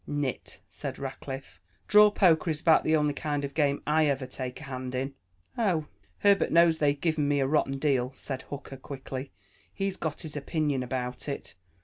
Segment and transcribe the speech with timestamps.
[0.07, 1.59] "Nit," said Rackliff.
[1.87, 4.95] "Draw poker is about the only kind of a game I ever take a hand
[4.95, 5.13] in."
[5.59, 5.85] "Oh,
[6.21, 9.31] Herbert knows they've given me a rotten deal," said Hooker quickly.
[9.71, 11.53] "He's got his opinion about it.